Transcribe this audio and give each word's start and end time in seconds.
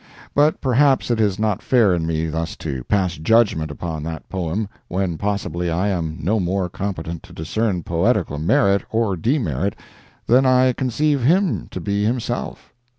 But 0.33 0.61
perhaps 0.61 1.11
it 1.11 1.21
is 1.21 1.37
not 1.37 1.61
fair 1.61 1.93
in 1.93 2.07
me 2.07 2.25
thus 2.25 2.55
to 2.55 2.83
pass 2.85 3.17
judgment 3.19 3.69
upon 3.69 4.01
that 4.01 4.27
poem, 4.29 4.67
when 4.87 5.15
possibly 5.19 5.69
I 5.69 5.89
am 5.89 6.17
no 6.19 6.39
more 6.39 6.69
competent 6.69 7.21
to 7.21 7.33
discern 7.33 7.83
poetical 7.83 8.39
merit 8.39 8.81
or 8.89 9.15
demerit 9.15 9.75
than 10.25 10.43
I 10.43 10.73
conceive 10.73 11.21
him 11.21 11.67
to 11.69 11.79
be 11.79 12.03
himself. 12.03 12.73